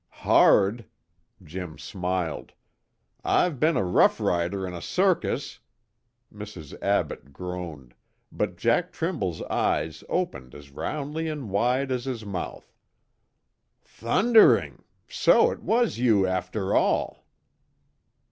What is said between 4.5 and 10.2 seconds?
in a circus" Mrs. Abbott groaned, but Jack Trimble's eyes